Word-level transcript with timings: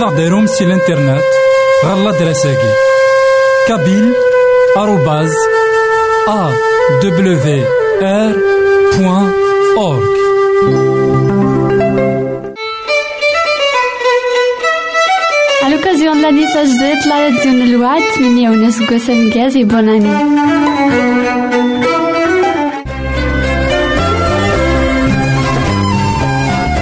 ماذا 0.00 0.12
غديرهم 0.12 0.46
سي 0.46 0.64
الانترنت 0.64 1.24
غالا 1.84 2.10
دراساكي 2.10 2.72
كابيل 3.68 4.12
آروباز 4.76 5.32
أ 6.28 6.50
دبليو 7.02 7.64
آر 8.02 8.32
بوان 8.98 9.32
أورك 9.76 10.10
À 15.64 15.68
l'occasion 15.72 16.16
de 16.16 16.22
l'année 16.22 16.46
la 17.06 17.16
radio 17.24 17.50
الوعد 17.50 18.02
تمنية 18.14 18.50
وناس 18.50 18.82
قوسا 18.82 19.14
مكازي 19.14 19.64
بوناني 19.64 20.12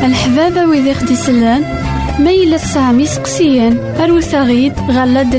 الحبابة 0.05 0.67
ويدي 0.67 0.95
خدي 0.95 1.15
سلان 1.17 1.88
Ma 2.23 2.31
yella 2.39 2.59
tesɛam 2.59 2.99
isqsiyen, 3.05 3.75
arut-aɣ-d. 4.03 5.33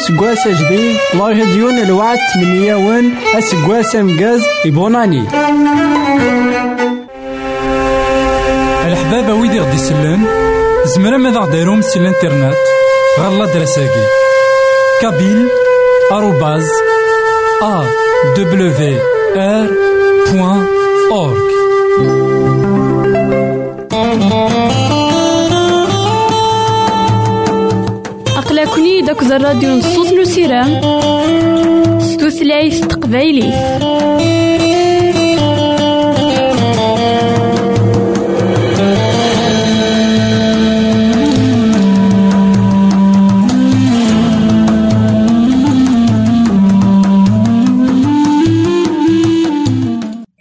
الوكازيون 0.00 0.35
سكواس 0.35 0.49
جديد 0.49 0.97
الله 1.14 1.44
ديون 1.44 1.79
الوعد 1.79 2.19
من 2.37 2.64
يوان 2.64 3.12
اسكواس 3.38 3.97
مقاز 3.97 4.43
يبوناني. 4.64 5.25
الحبابة 8.87 9.35
ويدي 9.35 9.61
غدي 9.61 9.75
يسلن 9.75 10.25
زمرا 10.85 11.17
ماذا 11.17 11.38
غديرهم 11.38 11.82
سي 11.82 11.99
الانترنت 11.99 12.55
غالا 13.19 13.47
دراساكي. 13.47 14.06
كابيل 15.02 15.49
الراديو 29.32 29.79
نصوص 29.79 30.12
نسيرام 30.12 30.81
ستوثلايف 32.00 32.87
تقبايلي 32.87 33.49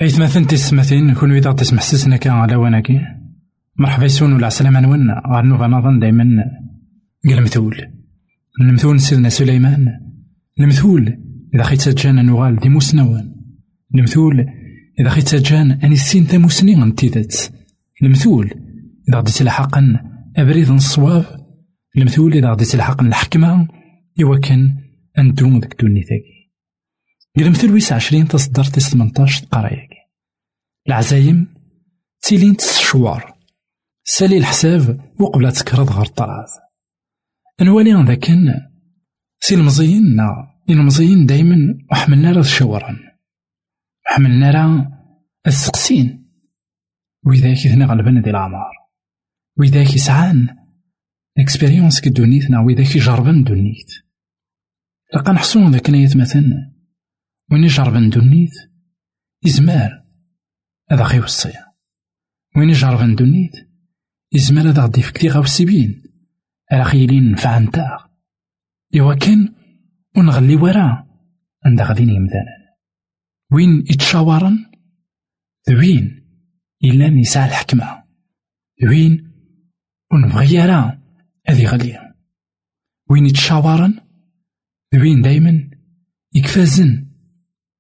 إثماثن 0.02 0.48
تسمثين 0.48 1.14
كون 1.14 1.32
ويدا 1.32 1.52
تسمح 1.52 1.82
سسنا 1.82 2.18
كان 2.18 2.34
على 2.34 2.56
وناكي 2.56 3.00
مرحبا 3.78 4.06
يسون 4.06 4.34
ولا 4.34 4.46
عسلامة 4.46 4.80
نون 4.80 5.12
غار 5.12 5.46
نوفا 5.46 5.68
نظن 5.68 6.00
دايما 6.00 6.26
المثول 7.26 7.99
المثول 8.62 9.00
سيدنا 9.00 9.30
سليمان. 9.30 9.88
المثول 10.60 11.18
إذا 11.56 11.64
خيت 11.64 11.90
جان 11.90 12.26
نوغال 12.26 12.60
دي 12.60 12.70
مسنوان. 12.70 13.36
المثول 13.96 14.46
إذا 15.00 15.10
خيت 15.10 15.36
جان 15.36 15.72
أني 15.72 15.94
السين 15.94 16.28
تا 16.28 16.38
مسني 16.38 16.76
غنتيدات 16.76 17.36
المثول 18.04 18.52
إذا 19.10 19.18
غدي 19.18 19.32
تلحقا 19.32 20.00
أبريد 20.38 20.70
الصواب 20.70 21.26
المثول 21.98 22.34
إذا 22.34 22.52
غدي 22.52 22.66
تلحقا 22.66 23.08
الحكمة. 23.08 23.68
إوا 24.22 24.38
كان 24.38 24.76
أندوم 25.18 25.60
ديك 25.60 25.82
دونيتاكي 25.82 26.52
المثل 27.38 27.72
ويس 27.72 27.94
عشرين 27.94 28.28
تصدر 28.28 28.64
تيس 28.64 28.92
تمنطاش 28.92 29.46
قراياكي 29.46 30.00
العزايم 30.88 31.48
تيلين 32.22 32.58
تسشوار. 32.58 33.34
سالي 34.04 34.38
الحساب 34.38 35.00
وقبل 35.20 35.52
تكرض 35.52 35.90
غير 35.92 36.06
الطراز. 36.06 36.50
نوالي 37.62 38.04
ذاكن 38.04 38.54
سي 39.40 39.56
المزيين 39.56 40.16
نا 40.16 40.56
المزيين 40.70 41.26
دايما 41.26 41.78
وحملنا 41.92 42.32
راه 42.32 42.40
الشوران 42.40 42.98
وحملنا 44.06 44.52
راه 44.52 44.92
السقسين. 45.48 46.30
وإذاك 47.26 47.68
هنا 47.68 47.86
غلبنا 47.86 48.22
دي 48.22 48.30
العمار 48.30 48.72
وإذاك 49.58 49.94
يسعان 49.96 50.48
اكسبيريونس 51.38 52.02
كدونيت 52.02 52.50
نا 52.50 52.60
وإذاك 52.60 52.96
يجربن 52.96 53.44
دونيت. 53.44 53.92
لقا 55.16 55.34
نحسون 55.34 55.72
ذاك 55.72 55.90
نيت 55.90 56.18
مثلا. 56.18 56.74
وين 57.52 57.64
يجربن 57.64 58.10
دونيت 58.10 58.54
يزمار 59.44 60.04
هذا 60.92 61.04
خي 61.04 61.20
وصي 61.20 61.54
وين 62.58 62.70
يجربن 62.70 63.16
دونيت 63.16 63.52
يزمار 64.34 64.70
هذا 64.70 64.84
غدي 64.84 65.02
فكتي 65.02 65.30
غاوسيبين 65.30 66.04
راه 66.04 66.09
خيلين 66.84 67.32
نفع 67.32 67.60
نتاع 67.60 68.10
إوا 69.00 69.14
كان 69.14 69.54
ونغلي 70.18 70.56
وراه 70.56 71.08
عند 71.66 71.82
غاديين 71.82 72.10
يمثالا 72.10 72.76
وين 73.52 73.80
يتشاورن 73.80 74.66
ذوين 75.70 76.20
إلا 76.84 77.08
يسعى 77.08 77.48
الحكمة. 77.48 78.04
ذوين 78.84 79.32
ونبغي 80.12 80.60
هذي 81.48 81.66
غالية 81.66 82.16
وين 83.10 83.26
يتشاورن 83.26 84.00
ذوين 84.96 85.22
دايما؟ 85.22 85.70
يكفازن 86.36 87.08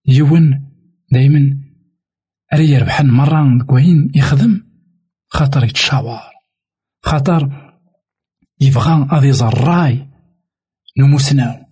يون 0.07 0.71
دايما. 1.11 1.57
أري 2.53 2.69
يربحن 2.69 3.07
مرة 3.09 3.63
كوين 3.63 4.11
يخدم؟ 4.15 4.63
خاطر 5.27 5.63
يتشاور. 5.63 6.19
خاطر 7.03 7.68
يبغى 8.61 9.07
غادي 9.11 9.29
الراي 9.29 10.07
نموسناو 10.97 11.65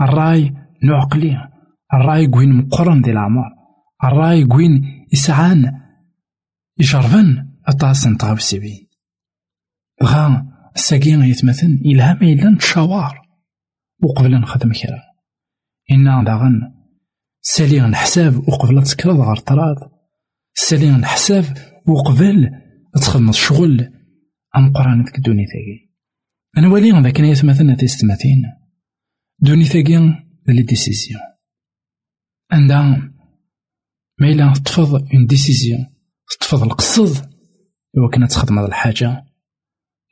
الراي 0.00 0.54
نعقلي. 0.82 1.48
الراي 1.94 2.26
كوين 2.26 2.52
مقرن 2.52 3.02
دي 3.02 3.10
العمر 3.10 3.50
الراي 4.04 4.44
كوين 4.44 5.06
يسعان 5.12 5.80
يجربن 6.78 7.48
أطاس 7.66 8.06
نطاو 8.06 8.34
السبين 8.34 8.88
بغا 10.00 10.46
الساقين 10.76 11.22
يتمثل 11.22 11.80
إلهام 11.84 12.16
إلا 12.16 12.50
نتشاور 12.50 13.20
وقبل 14.02 14.40
نخدم 14.40 14.72
كرا 14.72 15.02
إنا 15.90 16.24
داغن 16.24 16.72
سالي 17.40 17.80
نحساب 17.80 18.48
وقبل 18.48 18.82
تكرد 18.82 19.16
غير 19.16 19.36
طراد. 19.36 19.76
سالي 20.54 20.90
نحساب 20.90 21.44
وقبل 21.86 22.50
تخدم 22.94 23.28
الشغل. 23.28 23.92
أم 24.56 24.72
قرآن 24.72 25.04
ديك 25.04 25.18
الدنيا 25.18 25.46
تاكي 25.46 25.91
أنا 26.58 26.68
ولي 26.68 26.90
ذاك 26.90 27.20
نايت 27.20 27.44
مثلا 27.44 27.74
تيستماتين 27.74 28.42
دوني 29.38 29.64
تاكي 29.64 29.96
لي 30.48 30.62
ديسيزيون 30.62 31.20
عندها 32.50 33.12
ما 34.20 34.28
إلا 34.28 34.52
تفض 34.52 34.94
اون 35.14 35.26
ديسيزيون 35.26 35.86
تفض 36.40 36.62
القصد. 36.62 37.32
إوا 37.98 38.26
تخدم 38.26 38.58
هاد 38.58 38.68
الحاجة 38.68 39.24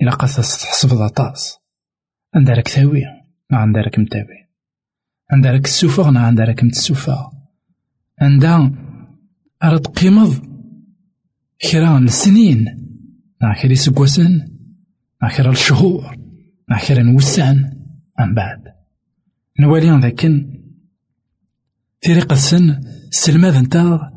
إلا 0.03 0.11
قاس 0.11 0.63
تحسب 0.63 1.09
طاس. 1.09 1.59
عندها 2.35 2.55
راك 2.55 2.69
ثاوي 2.69 3.03
ما 3.51 3.59
عندها 3.59 3.83
راك 3.83 3.99
متاوي 3.99 4.49
عندها 5.31 5.53
راك 5.53 5.65
السوفغ 5.65 6.11
ما 6.11 6.21
عندها 6.21 6.45
راك 6.45 6.65
متسوفغ 6.65 7.31
عندها 8.21 8.73
أراد 9.63 9.87
قيمض 9.87 10.35
كرا 11.71 11.99
السنين 11.99 12.65
مع 13.43 13.63
كرا 13.63 13.75
سكواسن 13.75 14.49
مع 15.23 15.37
كرا 15.37 15.51
الشهور 15.51 16.20
مع 16.71 16.79
كرا 16.79 17.03
نوسعن 17.03 17.73
من 18.21 18.35
بعد. 18.35 18.63
نوالي 19.61 20.01
ذاكن 20.01 20.61
طريقة 22.05 22.33
السن 22.33 22.81
السلماذ 23.09 23.61
نتا 23.61 24.11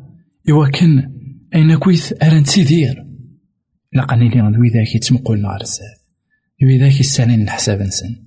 إوا 0.50 0.68
كان 0.68 1.14
أين 1.54 1.78
كويث 1.78 2.12
أران 2.22 2.42
تسيدير؟ 2.42 3.06
لقاني 3.92 4.28
لي 4.28 4.40
غدوي 4.40 4.68
ذاك 4.68 4.94
يتمقول 4.94 5.42
نهار 5.42 5.60
الساد 5.60 5.96
يوي 6.60 6.78
ذاك 6.78 7.00
يسالين 7.00 7.42
الحساب 7.42 7.82
نسن. 7.82 8.24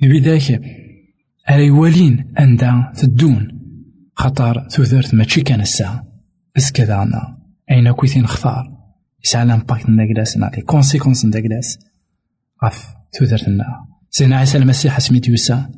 يوي 0.00 0.20
ذاك 0.20 0.60
أري 1.50 1.70
والين 1.70 2.34
أندا 2.38 2.92
تدون. 2.96 3.60
خطر 4.14 4.68
ثوثرت 4.68 5.14
ماشي 5.14 5.40
كان 5.40 5.60
الساعة. 5.60 6.06
بس 6.56 6.72
كذا 6.72 7.02
أنا. 7.02 7.38
أين 7.70 7.92
كويث 7.92 8.16
نختار 8.16 8.78
يسعى 9.24 9.44
لامباكت 9.44 9.90
نداكلاس 9.90 10.36
لي 10.36 10.62
كونسيكونس 10.62 11.24
نداكلاس 11.24 11.78
غف. 12.64 12.93
ثوثرتنا 13.18 13.86
سيدنا 14.10 14.36
عيسى 14.36 14.58
المسيح 14.58 15.00
سميت 15.00 15.28
يوسا 15.28 15.70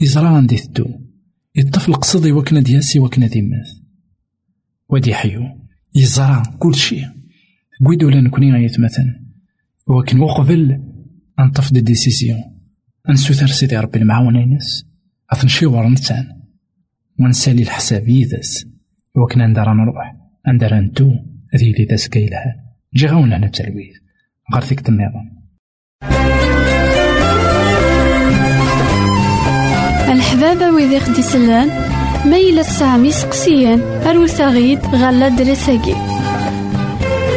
يزرى 0.00 0.26
عندي 0.26 0.56
تدو 0.56 0.86
يطفل 1.56 1.94
قصدي 1.94 2.32
وكنا 2.32 2.60
دياسي 2.60 2.98
وكنا 2.98 3.26
ديماث 3.26 3.82
ودي 4.92 5.14
حيو. 5.14 5.42
يزرى 5.94 6.42
كل 6.58 6.74
شيء. 6.74 7.06
قويدو 7.84 8.06
ولا 8.06 8.20
نكوني 8.20 8.52
غايت 8.52 8.80
مثلا. 8.80 9.22
وكن 9.86 10.20
وقبل 10.20 10.82
أنطف 11.38 11.72
دي 11.72 11.80
ديسيزيون 11.80 12.38
أنسوثر 13.08 13.46
سيدي 13.46 13.76
ربي 13.76 13.98
المعاونة 13.98 14.40
ينس. 14.40 14.86
أثنشي 15.30 15.66
ورنتان 15.66 16.26
ونسالي 17.20 17.62
الحساب 17.62 18.08
يدس 18.08 18.66
وكن 19.16 19.40
ندار 19.40 19.74
نروح 19.74 20.12
ندار 20.48 20.80
نتو 20.80 21.10
هذه 21.54 21.70
اللي 21.72 21.84
داس 21.84 22.08
كايلها. 22.08 22.56
جي 22.94 23.06
غاونا 23.06 23.36
هنا 23.36 23.46
التلويث 23.46 23.96
غير 24.54 24.62
فيك 24.62 24.88
النظام 24.88 25.41
الحبابة 30.12 30.70
ويدي 30.70 31.00
خدي 31.00 31.22
سلان 31.22 31.70
ميلا 32.24 32.62
سامي 32.62 33.12
سقسيان 33.12 33.80
أروساغيد 34.06 34.78
غالا 34.94 35.28
دريساكي. 35.28 35.94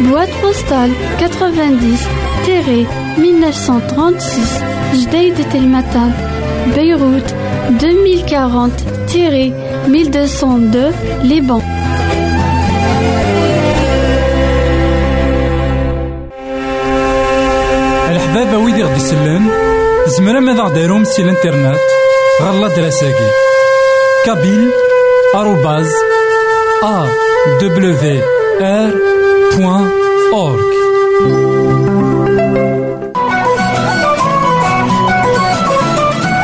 بواد 0.02 0.30
بوستال 0.44 0.92
90 1.20 1.98
تيري 2.46 2.88
1936 3.18 5.00
جديد 5.02 5.50
تلمتان 5.50 6.12
بيروت 6.76 7.34
2040 7.70 8.72
تيري 9.08 9.54
1202 9.88 10.94
لبنان 11.24 11.95
بابا 18.36 18.58
ويدي 18.58 18.84
غدي 18.84 19.00
ماذا 20.40 20.64
غديرهم 20.64 21.04
سي 21.04 21.22
الانترنت؟ 21.22 21.80
غالا 22.42 22.68
دراساكي. 22.68 23.30
كابيل 24.26 24.72
آروباز 25.36 25.92
أ 26.84 27.08
دبليو 27.62 27.96
آر 28.62 28.94
بوان 29.58 29.90
أورك 30.34 30.66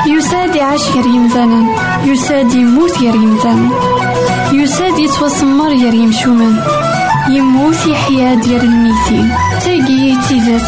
يساد 0.08 0.56
يعيش 0.56 0.82
غير 0.96 1.06
يمثالا 1.06 1.76
يساد 2.06 2.54
يموت 2.54 2.98
غير 2.98 3.16
يمثالا 3.16 3.70
يساد 4.54 5.00
يتوسمر 5.00 5.70
غير 5.70 5.94
يمشومان 5.94 6.64
يموت 7.30 7.86
يحيا 7.88 8.36
ديال 8.36 8.62
الميتين 8.62 9.32
تاقي 9.64 10.18
تيزات 10.28 10.62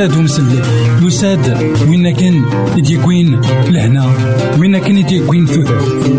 يساد 0.00 0.16
ومسلي 0.18 0.62
يساد 1.02 1.74
وين 1.88 2.14
كان 2.14 2.44
يدي 2.76 2.96
كوين 2.96 3.40
لهنا 3.70 4.06
وين 4.58 4.78
كان 4.78 4.98
يدي 4.98 5.26
كوين 5.26 5.46
فيه 5.46 5.64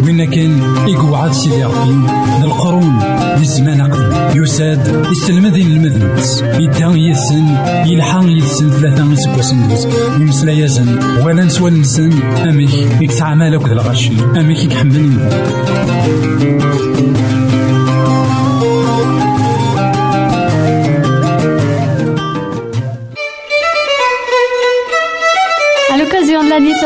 وين 0.05 0.25
كان 0.29 0.61
يقعد 0.87 1.31
سيدي 1.33 1.63
ربي 1.63 2.07
للقرون 2.43 2.99
للزمان 3.37 3.81
قبل 3.81 4.41
يساد 4.41 5.05
يسلم 5.11 5.47
ذي 5.47 5.61
المذنبس 5.61 6.41
يدا 6.41 6.87
يسن 6.95 7.45
يلحق 7.85 8.23
يسن 8.25 8.69
ثلاثة 8.69 9.11
يسكوسن 9.11 9.67
دوز 9.67 9.87
يمسلا 10.19 10.51
يزن 10.51 10.99
ولا 11.25 11.43
نسوى 11.43 11.71
نسن 11.71 12.11
أميك 12.49 13.01
يكسع 13.01 13.33
مالك 13.35 13.67
ذا 13.67 13.73
الغش 13.73 14.09
أميك 14.37 14.63
يكحملني 14.63 15.17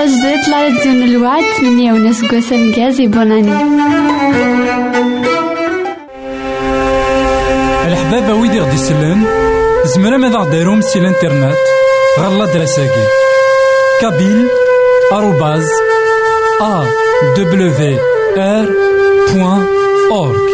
لاني 0.06 0.22
تجديد 0.22 0.50
لا 0.50 0.64
راديو 0.64 1.04
الوعد 1.04 1.44
من 1.62 1.80
يونس 1.80 2.26
قسم 2.26 2.72
جازي 2.72 3.08
بوناني. 3.08 3.52
الحبابة 7.88 8.34
ويدي 8.34 8.60
غدي 8.60 8.76
يسلم 8.76 9.26
زمرا 9.86 10.18
ماذا 10.18 10.38
غديرهم 10.38 10.82
سي 10.82 11.00
الإنترنت؟ 11.00 11.56
غالا 12.20 12.46
دراساكي. 12.46 13.06
كابيل 14.02 14.48
آروباز 15.14 15.70
أ 16.62 16.86
دبليو 17.38 18.00
آر 18.38 18.70
بوان 19.34 19.68
أورك 20.12 20.50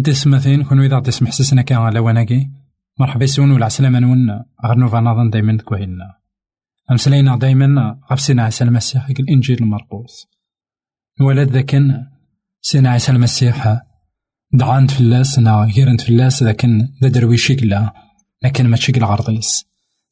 إثمثن 0.00 0.12
تسمثين 0.12 0.64
كون 0.64 0.84
إذا 0.84 1.00
تسمح 1.00 1.30
سسنا 1.30 1.62
كان 1.62 1.78
على 1.78 1.98
وناكي. 1.98 2.50
مرحبا 3.00 3.24
يسون 3.24 3.50
ولا 3.50 3.64
عسلامة 3.64 3.98
نون 3.98 4.30
غير 4.64 4.78
نوفا 4.78 5.00
نظن 5.00 5.30
دايما 5.30 5.56
كوهيلنا 5.56 6.14
أمسلينا 6.90 7.36
دايما 7.36 7.98
غف 8.12 8.20
سينا 8.20 8.44
عيسى 8.44 8.64
المسيح 8.64 9.08
الإنجيل 9.08 9.58
المرقوس 9.58 10.26
ولد 11.20 11.50
ذاكن 11.50 12.06
سينا 12.60 12.90
عيسى 12.90 13.12
المسيح 13.12 13.78
دعانت 14.52 14.90
فلاس 14.90 15.38
نا 15.38 15.70
غيرنت 15.76 16.00
فلاس 16.00 16.42
لكن 16.42 16.88
ذا 17.02 17.08
درويشي 17.08 17.54
كلا 17.54 17.92
لكن 18.44 18.66
ماشي 18.66 18.92
العرضيس 18.92 19.64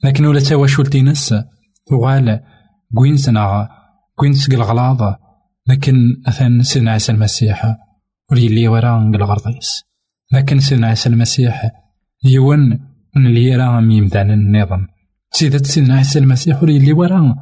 لكن 0.04 0.26
ولا 0.26 0.40
توا 0.40 0.66
شولتينس 0.66 1.34
تغال 1.86 2.40
كوينس 2.94 3.28
نا 3.28 3.68
كوينس 4.14 4.48
لكن 5.68 6.22
أثن 6.26 6.62
سيدنا 6.62 6.92
عيسى 6.92 7.12
المسيح. 7.12 7.76
وليلي 8.30 8.68
ورا 8.68 9.10
الغرضيس 9.14 9.84
لكن 10.32 10.60
سيدنا 10.60 10.86
عيسى 10.86 11.08
المسيح 11.08 11.70
يون 12.24 12.88
اللي 13.16 13.56
راه 13.56 13.78
أم 13.78 13.90
يمدان 13.90 14.30
النظام. 14.30 14.88
سيدة 15.30 15.58
سيدنا 15.58 15.96
عيسى 15.96 16.18
المسيح 16.18 16.62
وليلي 16.62 16.92
ورا 16.92 17.34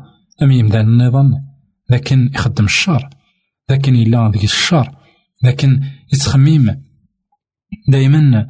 أم 0.43 0.51
يمدان 0.51 0.87
النظام. 0.89 1.31
لكن 1.91 2.31
يخدم 2.35 2.65
الشر. 2.65 3.09
لكن 3.71 3.95
إلا 3.95 4.31
ذيك 4.31 4.45
الشر. 4.45 4.95
لكن 5.43 5.81
يتخميم 6.13 6.83
دايما 7.89 8.47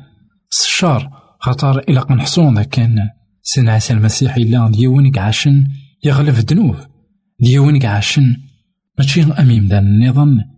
الشر. 0.53 1.11
خطر 1.41 1.79
إلا 1.79 2.01
قنحصون 2.01 2.63
كان 2.63 3.11
سيدنا 3.43 3.73
عيسى 3.73 3.93
المسيح 3.93 4.37
إلا 4.37 4.71
ديون 4.71 5.19
عاشن 5.19 5.67
يغلب 6.05 6.35
الذنوب 6.35 6.77
ديون 7.41 7.87
عاشن 7.87 8.37
ماشي 8.99 9.23
أم 9.23 9.51
يمدان 9.51 9.87
النظام. 9.87 10.56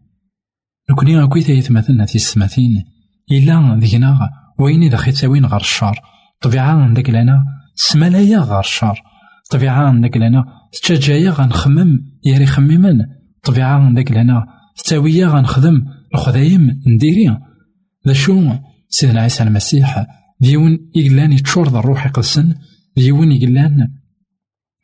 نكوني 0.99 1.19
غاكوي 1.19 1.43
تيتمثلنا 1.43 2.07
في 2.07 2.15
السماثين. 2.15 2.85
إلا 3.33 3.79
ذينا 3.81 4.31
وين 4.59 4.83
إذا 4.83 4.97
خيتاوين 4.97 5.47
غار 5.47 5.61
الشر 5.61 6.01
طبيعة 6.41 6.73
عندك 6.73 7.11
لنا 7.11 7.45
سمالايا 7.75 8.39
غار 8.39 8.61
الشر 8.61 9.03
طبيعة 9.51 9.89
عندك 9.89 10.17
لنا 10.17 10.45
تشجايا 10.83 11.31
غنخمم 11.31 12.01
ياري 12.25 12.47
خميما 12.47 13.07
طبيعة 13.43 13.79
عندك 13.79 14.13
لنا 14.13 14.47
تاويا 14.85 15.27
غنخدم 15.27 15.85
الخدايم 16.15 16.81
نديري. 16.87 17.39
ذا 18.07 18.13
شو؟ 18.13 18.53
سيدنا 18.89 19.21
عيسى 19.21 19.43
المسيح 19.43 20.07
ديون 20.41 20.79
يقلان 20.95 21.33
يتشور 21.33 21.69
الروح 21.69 22.07
يقلسن. 22.07 22.55
ديون 22.97 23.33
يقلان 23.33 23.89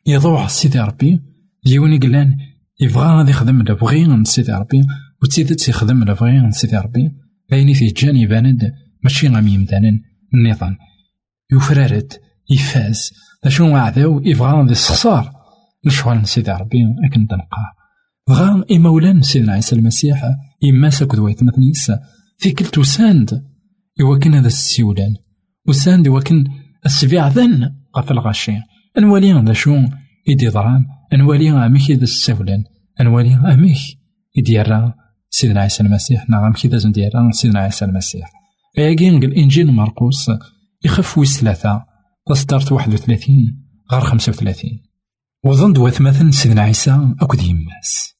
يضوح 0.07 0.49
سيدي 0.49 0.79
ربي. 0.79 1.21
ديون 1.65 1.93
يقلان 1.93 2.37
يبغى 2.81 3.07
غادي 3.07 3.31
يخدم 3.31 3.61
لبغي 3.61 4.23
سيدي 4.23 4.51
ربي. 4.51 4.81
وتزيد 5.25 5.69
يخدم 5.69 6.03
لبغي 6.03 6.51
سيدي 6.51 6.77
ربي 6.77 7.11
بايني 7.49 7.73
في 7.73 7.87
جاني 7.87 8.27
باند 8.27 8.73
ماشي 9.03 9.27
غام 9.27 9.47
يمدانن 9.47 10.01
النظام 10.33 10.77
يفرارد 11.51 12.13
يفاز 12.49 13.11
شنو 13.47 13.77
عداو 13.77 14.21
يبغى 14.25 14.65
ذي 14.65 14.71
السخسار. 14.71 15.31
لشغل 15.85 16.27
سيدي 16.27 16.51
ربي 16.51 16.77
أكن 17.05 17.27
تنقاه 17.27 17.71
بغا 18.27 18.65
إمولان 18.71 19.21
سيدنا 19.21 19.53
عيسى 19.53 19.75
المسيح 19.75 20.23
إما 20.69 20.89
ساكد 20.89 21.19
ويتمثنيس 21.19 21.91
في 22.37 22.51
كل 22.51 22.65
تساند 22.65 23.43
يوكن 23.99 24.33
هذا 24.33 24.47
السيولان. 24.47 25.15
وساند 25.67 26.05
يوكن 26.05 26.43
السبيع 26.85 27.27
ذن 27.27 27.75
قف 27.93 28.11
الغاشي 28.11 28.57
أنوالي 28.97 29.33
هذا 29.33 29.53
شو 29.53 29.75
يدي 30.27 30.47
ضران 30.47 30.85
أنوالي 31.13 31.65
اميك 31.65 31.91
هذا 31.91 32.03
السولان 32.03 32.63
أنوالي 33.01 33.35
اميك 33.35 33.77
يدير 34.35 34.93
سيدنا 35.37 35.61
عيسى 35.61 35.83
المسيح. 35.83 36.29
نعم 36.29 36.53
كي 36.53 36.67
لازم 36.67 36.91
ديالها 36.91 37.31
سيدنا 37.31 37.59
عيسى 37.59 37.85
المسيح. 37.85 38.31
أياكي 38.77 39.09
الإنجيل 39.09 39.71
مرقوس 39.71 40.31
يخف 40.85 41.17
ويس 41.17 41.39
ثلاثة 41.39 41.85
تصدرت 42.27 42.71
واحد 42.71 42.93
وثلاثين 42.93 43.65
غير 43.91 44.01
خمسة 44.01 44.29
وثلاثين. 44.29 44.83
وظن 45.43 45.73
دوات 45.73 46.01
مثلا 46.01 46.31
سيدنا 46.31 46.61
عيسى 46.61 47.15
أكد 47.21 47.41
يماس. 47.41 48.15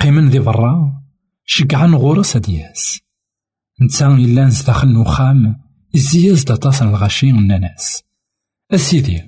قيمن 0.00 0.28
ذي 0.28 0.38
برا 0.38 1.02
شقعن 1.44 1.94
غورس 1.94 2.36
دياس. 2.36 3.00
نتا 3.82 4.06
إلا 4.06 4.44
نز 4.44 4.62
داخل 4.62 4.88
نوخام 4.88 5.56
الزياز 5.94 6.44
دا 6.44 6.56
تصل 6.56 6.88
الغشي 6.88 7.30
الناس 7.30 8.02
أسيدي 8.70 9.22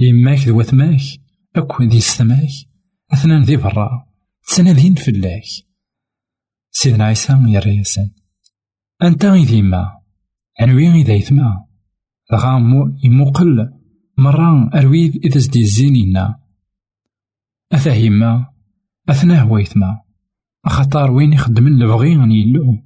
يماك 0.00 0.46
دوات 0.46 0.74
ماك 0.74 1.00
أكو 1.56 1.82
ذي 1.82 1.98
السماك 1.98 2.50
أثنان 3.12 3.42
ذي 3.42 3.56
برا. 3.56 4.06
تسنادين 4.48 4.94
فلاك 4.94 5.65
سيدنا 6.78 7.04
عيسى 7.04 7.32
يرى 7.46 7.76
ياسن 7.76 8.10
أنت 9.02 9.26
ديما 9.26 10.00
عنوي 10.60 11.00
إذا 11.00 11.14
يثما 11.14 11.64
دغا 12.32 12.58
يموقل 13.04 13.72
مرة 14.18 14.70
أرويد 14.74 15.16
إذا 15.24 15.38
زدي 15.38 15.60
الزينينا 15.60 16.38
أثاهيما. 17.72 18.46
أثناه 19.08 19.42
هو 19.42 19.58
يثما 19.58 20.00
أخطار 20.64 21.10
وين 21.10 21.32
يخدم 21.32 21.68
لبغي 21.68 22.16
غني 22.16 22.40
يلو. 22.40 22.82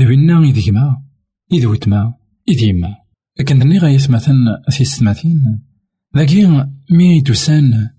ذوينا 0.00 0.38
إذيما. 0.38 1.02
إذ 1.52 1.66
ويتما 1.66 2.14
إذ 2.48 2.62
يما 2.62 2.96
لكن 3.40 3.58
دني 3.58 3.78
غايث 3.78 4.10
مثلا 4.10 4.62
في 4.70 4.80
السماثين 4.80 5.62
ذاكي 6.16 6.66
مي 6.90 7.20
دوسان 7.20 7.90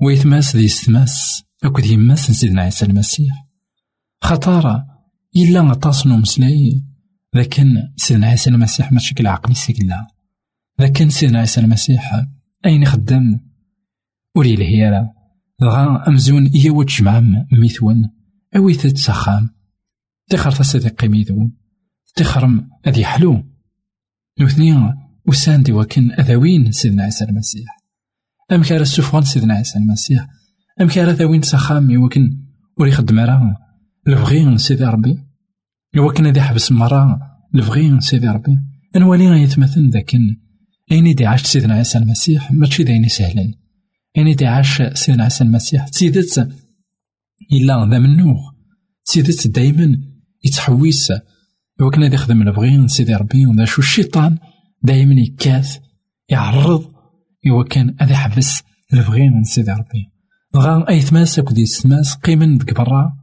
ويثماس 0.00 0.56
ذي 0.56 0.68
ستماس 0.68 1.44
أكد 1.64 1.86
يماس 1.86 2.30
سيدنا 2.30 2.62
عيسى 2.62 2.86
المسيح. 2.86 3.51
خطارة. 4.22 4.92
إلا 5.36 5.60
غطاس 5.60 6.06
مسلاي 6.06 6.84
لكن 7.34 7.76
سيدنا 7.96 8.26
عيسى 8.26 8.50
المسيح 8.50 8.92
ماشي 8.92 9.14
العقل 9.20 9.56
سيكلا 9.56 10.06
لكن 10.78 11.10
سيدنا 11.10 11.38
عيسى 11.38 11.60
المسيح 11.60 12.24
أين 12.66 12.84
خدام 12.84 13.40
ولي 14.36 14.54
الهيالة 14.54 15.12
دغا 15.60 16.08
أمزون 16.08 16.46
إيا 16.46 16.70
وتجمعم 16.70 17.46
ميثون. 17.52 18.10
أوي 18.56 18.74
تتسخام 18.74 19.50
تخر 20.30 20.50
تسدي 20.52 20.88
قيميدون 20.88 21.56
تخرم 22.16 22.70
أذي 22.86 23.04
حلو 23.04 23.44
نوثنيا 24.40 24.98
وساندي 25.26 25.72
وكن 25.72 26.12
أذاوين 26.12 26.72
سيدنا 26.72 27.02
عيسى 27.02 27.24
المسيح. 27.24 27.78
أم 28.52 28.62
كان 28.62 28.80
السفغان 28.80 29.22
سيدنا 29.22 29.54
عيسى 29.54 29.78
المسيح. 29.78 30.26
أم 30.80 30.88
كان 30.88 31.08
ذاوين 31.08 31.42
سخامي 31.42 31.96
وكن 31.96 32.38
ولي 32.78 32.90
خدم 32.90 33.18
راه. 33.18 33.61
البغي 34.08 34.58
سيدي 34.58 34.84
ربي. 34.84 35.18
إوا 35.96 36.12
كان 36.12 36.26
ذي 36.26 36.40
حبس 36.40 36.72
مرة 36.72 37.20
الفغي 37.54 38.00
سيدي 38.00 38.28
ربي. 38.28 38.58
نولي 38.96 39.28
غيتمثل 39.28 39.90
ذاك 39.90 40.14
أين 40.92 41.14
دي 41.14 41.26
عاش 41.26 41.42
سيدنا 41.42 41.74
عيسى 41.74 41.98
المسيح 41.98 42.52
ماشي 42.52 42.84
داين 42.84 43.08
سهلا. 43.08 43.54
أين 44.16 44.36
دي 44.36 44.46
عاش 44.46 44.82
سيدنا 44.82 45.24
عيسى 45.24 45.44
المسيح. 45.44 45.88
تسيدت 45.88 46.48
إلا 47.52 47.88
ذا 47.90 47.98
منوغ 47.98 48.50
تسيدت 49.04 49.48
دايما 49.48 49.98
يتحويس 50.44 51.12
وكنا 51.80 52.08
دي 52.08 52.14
يخدم 52.14 52.42
البغي 52.42 52.88
سيدي 52.88 53.14
ربي 53.14 53.46
وذا 53.46 53.64
شو 53.64 53.82
الشيطان 53.82 54.38
دايما 54.82 55.14
يكاث 55.20 55.78
يعرض. 56.28 56.92
إوا 57.46 57.64
كان 57.64 57.96
هذا 58.00 58.12
يحبس 58.12 58.62
البغي 58.92 59.30
من 59.30 59.44
سيدي 59.44 59.70
ربي. 59.70 60.12
غا 60.56 60.88
أي 60.88 61.00
تماس 61.00 61.38
أكد 61.38 61.58
يستماس 61.58 62.14
قيمن 62.14 62.58
ديك 62.58 62.76
برا. 62.76 63.21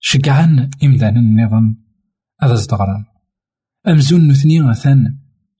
شقعان 0.00 0.70
إمدان 0.84 1.16
النظام 1.16 1.84
هذا 2.42 2.54
زدغران 2.54 3.04
أمزون 3.88 4.28
نثني 4.28 4.60
غثان 4.60 5.18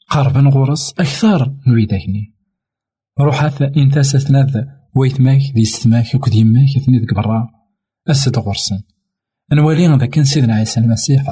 قربا 0.08 0.40
غورس 0.40 0.92
أكثر 0.98 1.56
نويداكني 1.66 2.34
روحات 3.20 3.62
إنتاس 3.62 4.16
ثلاث 4.16 4.56
ويتماك 4.96 5.40
دي 5.54 5.64
ستماك 5.64 6.14
أكد 6.14 6.34
يماك 6.34 6.68
ديك 6.88 7.14
برا 7.14 7.48
أسد 8.10 8.38
غورسن 8.38 8.82
نوالي 9.52 9.88
غدا 9.88 10.06
كان 10.06 10.24
سيدنا 10.24 10.54
عيسى 10.54 10.80
المسيح. 10.80 11.24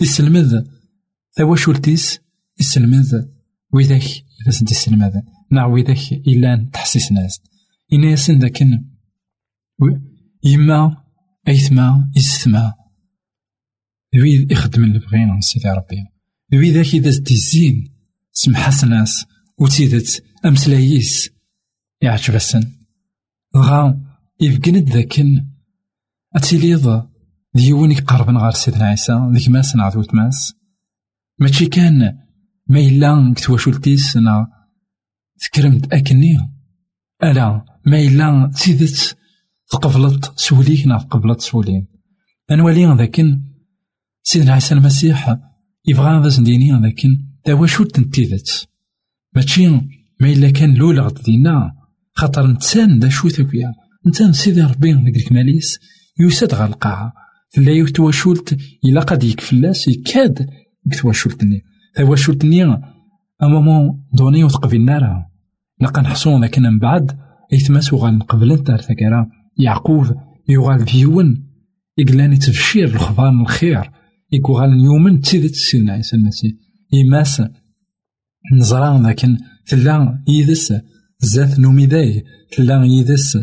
يسلمذ 0.00 0.62
ثواشولتيس. 1.32 2.20
يسلمذ 2.60 3.22
ويداك 3.72 4.02
إذا 4.42 4.50
سنتي 4.50 4.72
السلمذ 4.72 5.20
نع 5.52 5.66
ويداك 5.66 6.12
إلا 6.12 6.68
تحسيس 6.72 7.12
ناس. 7.12 7.40
إنا 7.92 8.10
ياسن 8.10 8.38
ذاكن 8.38 8.84
يما 10.44 10.96
أيثما 11.48 12.10
يستما 12.16 12.74
ذوي 14.16 14.46
يخدم 14.50 14.84
اللي 14.84 14.98
بغينا 14.98 15.40
سيدي 15.40 15.68
ربي. 15.68 16.04
ذوي 16.54 16.70
ذاك 16.70 16.94
إذا 16.94 17.22
تيزين 17.24 17.94
سمحاس 18.32 18.84
ناس 18.84 19.26
وتيدت 19.58 20.24
أمسلايس. 20.44 21.30
يعجبسن 22.02 22.72
غا 23.56 24.00
يفقند 24.40 24.88
ذاكن 24.88 25.46
أتيليض 26.36 27.08
ديون 27.54 27.92
يقربن 27.92 28.36
غار 28.36 28.52
سيدنا 28.52 28.84
عيسى 28.84 29.30
ذيك 29.32 29.48
ماس 29.48 29.76
نعذو 29.76 30.02
تماس 30.02 30.54
ماشي 31.38 31.66
كان 31.66 32.18
ما 32.68 32.80
إلا 32.80 33.34
كتواشولتيس 33.36 34.16
نا. 34.16 34.46
تكرمت 35.38 35.92
أكني. 35.92 36.36
ألا 37.22 37.64
ما 37.86 38.00
إلا 38.00 38.50
تيدت 38.56 39.16
تقبلت 39.70 40.32
سوليك 40.36 40.86
نا 40.86 40.98
تقبلت 40.98 41.40
سولين 41.40 41.86
أنوالي 42.50 42.96
ذاكن 42.98 43.40
سيدنا 44.22 44.52
عيسى 44.52 44.74
المسيح 44.74 45.36
يبغى 45.86 46.18
هذا 46.18 46.28
زنديني 46.28 46.80
ذاكن 46.82 47.08
واش 47.48 47.78
تنتيذت. 47.78 48.68
ماشي 49.34 49.68
ما 50.20 50.32
إلا 50.32 50.50
كان 50.50 50.74
لولا 50.74 51.02
غدينا 51.02 51.72
خاطر 52.12 52.46
نتسان 52.46 52.98
دا 52.98 53.08
شو 53.08 53.28
ثويا 53.28 53.72
نتسان 54.06 54.32
سيدي 54.32 54.62
ربي 54.62 54.92
ذاك 54.92 55.16
الكماليس 55.16 55.78
يوسد 56.20 56.54
غا 56.54 56.66
القاعة 56.66 57.12
تلا 57.52 57.72
يتواشولت 57.72 58.58
إلا 58.84 59.00
قد 59.00 59.24
يكفلاس 59.24 59.88
يكاد 59.88 60.50
يتواشولتني 60.86 61.62
تواشولتني 61.96 62.80
أمامو 63.42 63.98
دوني 64.12 64.44
وتقبل 64.44 64.84
نارا. 64.84 65.26
لقا 65.80 66.02
نحصون 66.02 66.44
لكن 66.44 66.62
من 66.62 66.78
بعد 66.78 67.18
ايتماس 67.52 67.92
وغال 67.92 68.18
نقبل 68.18 68.52
انت 68.52 68.70
ثكرا 68.70 69.28
يعقوب 69.58 70.06
يغال 70.48 70.84
ديون 70.84 71.46
يقلاني 71.98 72.36
تبشير 72.36 72.88
الخبار 72.88 73.28
الخير 73.28 73.90
يقوغال 74.32 74.70
يومن 74.84 75.20
تسيدت 75.20 75.54
سيدنا 75.54 75.92
عيسى 75.92 76.16
المسيح. 76.16 76.52
يماس 76.92 77.42
نزرا 78.52 78.98
لكن 78.98 79.38
تلا 79.66 80.24
يدس 80.28 80.74
زات 81.18 81.58
نوميداي 81.58 82.24
تلا 82.52 82.84
يدس. 82.84 83.38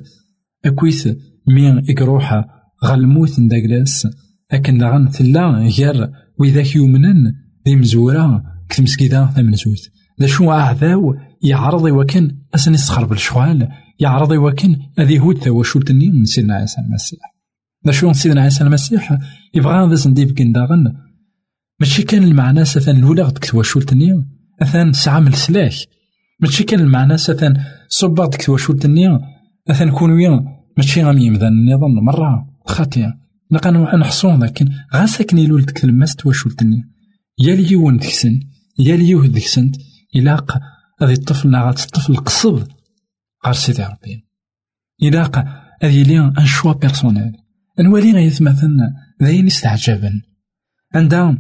أكويث 0.66 1.08
مين 1.48 1.78
إكروحا 1.90 2.46
غالموت 2.86 3.40
نداكلاس 3.40 4.08
أكن 4.52 4.78
داغن 4.78 5.10
تلا 5.10 5.48
غير 5.50 6.10
وإذاك 6.40 6.76
يومنن 6.76 7.34
ذي 7.68 7.76
مزورا 7.76 8.44
كتمسكيدا 8.70 9.26
ثمن 9.26 9.54
زوت 9.54 9.90
ذا 10.22 10.28
شو 10.28 10.52
أعذاو 10.52 11.16
يعرض 11.42 11.84
وكان 11.84 12.38
أسن 12.56 12.74
يسخر 12.74 13.06
بالشوال 13.06 13.70
يعرض 14.04 14.32
وكان 14.32 14.80
أذي 15.00 15.20
هود 15.20 15.40
تواشوتني 15.40 16.10
من 16.10 16.26
سيدنا 16.26 16.56
عيسى 16.56 16.82
المسيح. 16.82 17.20
شو 17.90 18.14
سيدنا 18.14 18.42
عيسى 18.42 18.64
المسيح؟ 18.64 19.18
يبغى 19.54 19.86
هذا 19.86 19.96
سنديف 19.96 20.32
كنداغن 20.32 20.94
ماشي 21.80 22.04
كان 22.04 22.24
المعنى 22.24 22.66
سثان 22.66 22.96
الأولى 22.96 23.22
غدك 23.22 23.46
تواشولتني 23.46 24.26
أثان 24.62 24.94
ساعة 24.94 25.20
من 25.20 25.28
السلاح. 25.28 25.76
ماشي 26.40 26.64
كان 26.64 26.80
المعنى 26.80 27.18
سثان 27.18 27.54
صبا 27.90 28.26
ديك 28.26 28.46
تواشولتني 28.46 29.20
أثان 29.70 29.92
كونويا 29.92 30.46
ماشي 30.78 31.04
غام 31.04 31.18
يمذا 31.18 31.48
النظام 31.48 31.92
مرة. 32.06 32.54
خاطية 32.66 33.14
لقا 33.52 33.98
نحصون 33.98 34.44
لكن 34.44 34.70
غا 34.96 35.06
ساكني 35.06 35.48
لول 35.48 35.66
ديك 35.66 35.84
الماس 35.84 36.16
تواشولتني 36.16 36.90
يا 37.40 37.56
ليون 37.56 37.98
ديكسن 37.98 38.40
يا 38.80 38.96
ليوه 38.96 39.28
ديكسنت 39.28 39.76
إلاق 40.16 40.60
هذي 41.02 41.14
الطفل 41.14 41.50
ناغات 41.50 41.80
الطفل 41.80 42.16
قصد 42.16 42.68
غار 43.46 43.54
سيدي 43.54 43.84
ربي. 43.84 44.26
إلاق 45.04 45.46
هذي 45.82 46.04
لي 46.04 46.20
أن 46.20 46.46
شوا 46.46 46.74
بيرسونيل. 46.74 47.44
نولي 47.80 48.12
غيث 48.12 48.42
مثلا 48.42 48.94
ذاين 49.24 49.48
استعجابا 49.48 50.22
عندها 50.96 51.38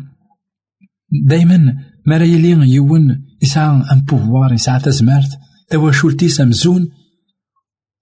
دايما 1.25 1.77
ما 2.05 2.17
راه 2.17 2.25
يلي 2.25 2.49
يون 2.49 3.25
يسعى 3.41 3.83
أن 3.91 4.01
بوفوار 4.01 4.53
يسعى 4.53 4.79
تزمارت 4.79 5.39
تواشولتيس 5.69 6.41
مزون 6.41 6.89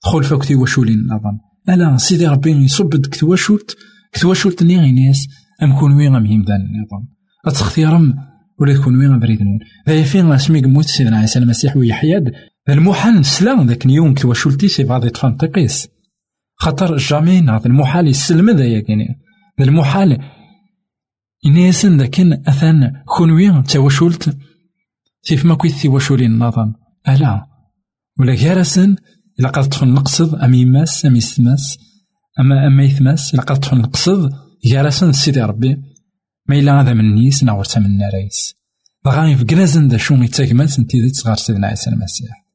دخل 0.04 0.24
فوق 0.24 0.46
تواشولين 0.46 1.00
نظن 1.06 1.40
ألا 1.70 1.98
سيدي 1.98 2.28
ربي 2.28 2.52
يصب 2.52 2.90
ديك 2.90 3.16
تواشولت 3.16 3.76
تواشولت 4.22 4.64
ني 4.64 4.80
غينيس 4.80 5.28
أم 5.64 5.80
كون 5.80 5.94
وين 5.94 6.14
غام 6.16 6.26
يمدان 6.26 6.62
نظن 6.62 7.08
اتختيرم 7.46 8.16
ولا 8.60 8.74
تكون 8.74 8.98
وين 8.98 9.20
بريد 9.20 9.42
نون 9.42 9.60
ذا 9.90 10.04
فين 10.04 10.32
اسمي 10.32 10.62
قموت 10.62 10.86
سيدنا 10.86 11.18
عيسى 11.18 11.40
المسيح 11.40 11.78
ويحياد 11.78 12.32
المحال 12.70 13.20
نسلا 13.20 13.64
ذاك 13.64 13.86
اليوم 13.86 14.14
تواشولتي 14.14 14.68
سي 14.68 14.84
بعض 14.84 15.08
تقيس 15.08 15.88
خاطر 16.56 16.98
جامي 16.98 17.42
نعرف 17.42 17.66
المحال 17.66 18.08
يسلم 18.08 18.50
ذا 18.50 18.66
يعني 18.66 19.20
المحال 19.60 20.18
إنيسن 21.46 22.02
لكن 22.02 22.34
أثان 22.34 23.04
كونوي 23.06 23.64
تواشولت 23.64 24.38
كيف 25.24 25.46
ما 25.46 25.56
كويت 25.56 25.76
تواشولين 25.76 26.32
النظام 26.32 26.74
ألا. 27.08 27.48
ولا 28.20 28.36
جارسن 28.36 28.96
إلا 29.40 29.50
قد 29.50 29.70
تفن 29.70 29.88
نقصد 29.88 30.36
أم 30.36 30.54
يماس 30.54 31.06
أم 31.06 31.16
يستماس 31.16 31.78
أما 32.40 32.68
أما 32.68 32.84
يثماس 32.84 33.34
إلا 33.34 33.44
قد 33.44 33.60
تفن 33.60 33.78
نقصد 33.78 34.34
جارسن 34.66 35.12
سيدي 35.12 35.42
ربي. 35.42 35.78
ما 36.50 36.60
إلا 36.60 36.82
هذا 36.82 36.94
من 36.94 37.16
نيس 37.16 37.44
من 37.44 37.98
ناريس 37.98 38.56
بغا 39.06 39.26
يفكرازن 39.26 39.88
دا 39.88 39.98
شو 39.98 40.16
يتاكمات 40.16 40.70
سنتي 40.70 41.02
ذات 41.02 41.16
صغار 41.16 41.36
سيدنا 41.36 41.68
عيسى 41.68 41.90
المسيح. 41.90 42.51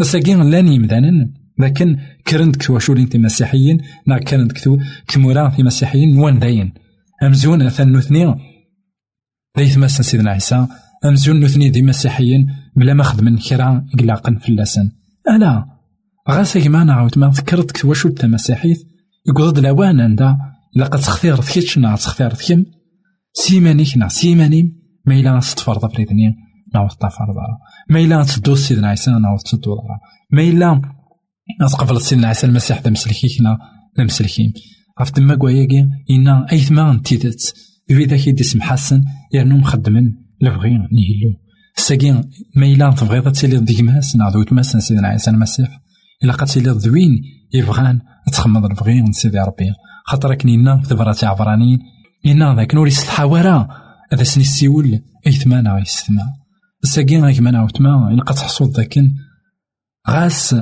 أساكين 0.00 0.42
لاني 0.42 0.74
يمدانن 0.74 1.32
لكن 1.58 1.96
كرنت 2.28 2.56
كتواشولين 2.56 3.08
تي 3.08 3.18
مسيحيين 3.18 3.78
نا 4.06 4.18
كرنت 4.18 4.52
كتو 4.52 4.78
كتمورا 5.08 5.48
في 5.48 5.62
مسيحيين 5.62 6.18
وان 6.18 6.38
داين 6.38 6.72
أمزون 7.22 7.62
أثن 7.62 7.96
نثني 7.96 8.34
ذي 9.58 9.80
ماسا 9.80 10.02
سيدنا 10.02 10.30
عيسى. 10.30 10.66
أمزون 11.04 11.40
نثني 11.40 11.70
ذي 11.70 11.82
مسيحيين 11.82 12.46
بلا 12.76 12.94
ما 12.94 13.02
خدمن 13.02 13.38
كرا 13.38 13.84
إقلاقا 13.94 14.38
فلاسن 14.42 14.90
ألا 15.30 15.64
غاسا 16.30 16.60
كما 16.60 16.82
أنا 16.82 16.92
عاود 16.92 17.18
ما 17.18 17.28
ذكرت 17.28 17.84
واش 17.84 18.06
تا 18.06 18.26
مسيحيت 18.26 18.78
يقصد 19.28 19.58
لوان 19.58 20.00
عندها 20.00 20.38
إلا 20.76 20.84
قد 20.84 21.00
تختار 21.00 21.40
ثكيتش 21.40 21.78
نا 21.78 21.96
تختار 21.96 22.34
ثكم 22.34 22.64
سيمانيك 23.32 23.96
نا 23.96 24.08
سيمانيم. 24.08 24.86
ما 25.06 25.20
إلا 25.20 25.40
تفرض 25.40 25.84
فريدني 26.76 26.88
نعاود 26.88 26.90
تفرض 26.90 27.36
ما 27.90 28.00
إلا 28.00 28.24
تدو 28.24 28.54
سيدنا 28.54 28.88
عيسى 28.88 29.10
نعاود 29.10 29.38
تدو 29.38 29.76
ما 30.32 30.42
إلا 30.42 30.82
تقبل 31.70 32.00
سيدنا 32.00 32.28
عيسى 32.28 32.46
المسيح 32.46 32.82
ذا 32.82 32.90
مسلكيك 32.90 33.40
نا 33.40 33.58
مسلكيم 33.98 34.52
غف 35.00 35.10
تما 35.10 35.34
كواياكي 35.34 35.88
إنا 36.10 36.46
أيثما 36.52 36.92
نتيدات 36.92 37.42
ذوي 37.90 38.04
ذاك 38.04 38.26
يدي 38.26 38.60
حسن 38.60 39.04
يرنو 39.32 39.56
مخدمن 39.56 40.12
لبغي 40.40 40.70
نيلو 40.70 41.34
ساكين 41.76 42.30
ما 42.56 42.66
إلا 42.66 42.90
تبغيض 42.90 43.32
تسيلي 43.32 43.58
ديك 43.58 43.80
ماس 43.80 44.16
نعضو 44.16 44.42
تماس 44.42 44.76
سيدنا 44.76 45.08
عيسى 45.08 45.30
المسيح. 45.30 45.68
إلا 46.24 46.32
قد 46.32 46.46
تسيلي 46.46 46.70
ذوين 46.70 47.22
يبغان 47.54 48.00
تخمض 48.32 48.64
البغي 48.64 49.12
سيدي 49.12 49.38
ربي. 49.38 49.72
خاطر 50.06 50.34
كنينا 50.34 50.82
في 50.82 50.88
تبرات 50.88 51.24
عبرانيين 51.24 51.78
إنا 52.26 52.54
ذاك 52.54 52.74
نور 52.74 52.86
يستحاورا 52.86 53.68
هذا 54.12 54.22
سني 54.22 54.44
السيول 54.44 55.02
أيثما 55.26 55.60
نا 55.60 55.78
يستما 55.78 56.22
ساكين 56.86 57.24
غيك 57.24 57.40
ما 57.40 57.50
نعاوتما 57.50 58.10
إلا 58.10 58.24
تحصل 58.24 58.70
ذاكن 58.70 59.14
غاس 60.10 60.56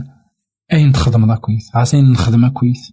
أين 0.73 0.93
تخدم 0.93 1.27
ذا 1.27 1.35
كويس 1.35 1.71
غاس 1.77 1.95
أين 1.95 2.13
نخدم 2.13 2.49
كويس 2.49 2.93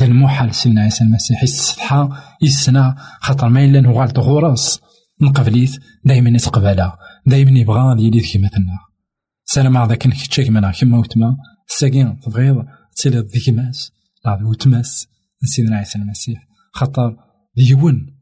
ذا 0.00 0.06
المحال 0.06 0.54
سيدنا 0.54 0.80
عيسى 0.82 1.04
المسيح 1.04 1.42
يستحى 1.42 2.08
يسنا 2.42 2.96
خاطر 3.20 3.48
ما 3.48 3.64
إلا 3.64 3.80
نغال 3.80 4.12
غراس 4.18 4.80
نقبليت 5.20 5.70
دايما 6.04 6.30
يتقبلها 6.30 6.98
دايما 7.26 7.58
يبغى 7.58 8.06
يلي 8.06 8.18
ذيك 8.18 8.36
مثلنا. 8.36 8.78
سلام 9.44 9.76
على 9.76 9.88
ذاك 9.88 10.08
كتشاك 10.08 10.48
منا 10.48 10.70
كيما 10.70 10.98
وتما 10.98 11.36
ساكين 11.66 12.20
تبغيض 12.20 12.64
تسيلي 12.96 13.18
ذيك 13.18 13.48
ماس 13.48 13.92
وتماس 14.42 15.06
سيدنا 15.44 15.76
عيسى 15.76 15.98
المسيح. 15.98 16.48
خاطر 16.72 17.16
ديون 17.56 18.16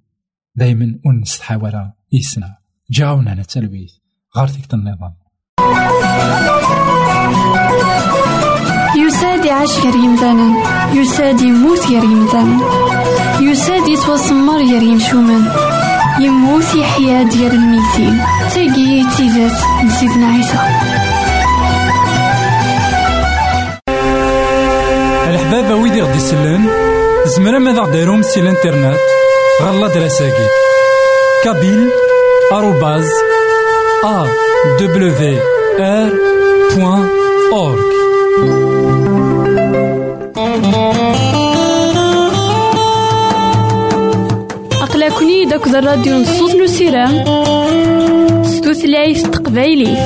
دايما 0.55 1.01
ونستحاول 1.07 1.93
يسنا 2.13 2.57
جاونا 2.91 3.43
تلويث 3.43 4.00
غير 4.37 4.47
ذيك 4.47 4.75
النظام 4.75 5.15
يساد 8.97 9.45
يعيش 9.45 9.79
غير 9.79 9.95
يمثالا 9.95 10.55
يساد 10.93 11.41
يموت 11.41 11.87
غير 11.87 12.05
يمثالا 12.05 12.59
يساد 13.41 13.89
يتوسمر 13.89 14.57
غير 14.57 14.83
يمشومان 14.83 15.53
يموت 16.21 16.75
يحيا 16.75 17.23
ديال 17.23 17.53
الميتين. 17.53 18.25
تاقي 18.55 19.05
تيزات 19.17 19.85
نسيدنا 19.85 20.27
عيسى. 20.27 20.59
الحبابة 25.29 25.75
ويدي 25.75 26.03
غدي 26.03 26.17
يسلن 26.17 26.69
زمرا 27.27 27.59
ماذا 27.59 27.81
غديرهم 27.81 28.23
سي 28.23 28.41
الإنترنت 28.41 29.01
غالا 29.63 29.89
دراساكي. 29.89 30.47
كابيل 31.45 31.91
آروباز 32.53 33.11
أورك 37.53 37.91
أقلكني 44.83 45.45
داك 45.45 45.67
الراديو 45.67 46.17
نصوص 46.19 46.55
نسيرام 46.55 47.25
ستوثلايف 48.45 49.23
تقبايلي 49.27 49.97